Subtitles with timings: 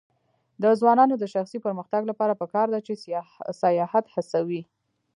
[0.61, 2.93] د ځوانانو د شخصي پرمختګ لپاره پکار ده چې
[3.69, 4.61] سیاحت هڅوي.